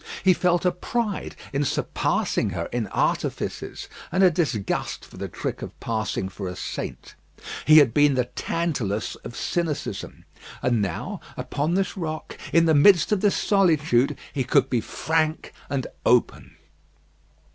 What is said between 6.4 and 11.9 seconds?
a saint. He had been the Tantalus of cynicism. And now, upon